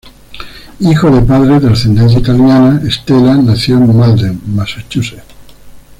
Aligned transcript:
Hijo 0.79 1.11
de 1.11 1.21
padres 1.21 1.61
de 1.61 1.69
ascendencia 1.71 2.17
italiana, 2.17 2.81
Stella 2.89 3.35
nació 3.35 3.77
en 3.77 3.95
Malden, 3.95 4.41
Massachusetts. 4.47 5.25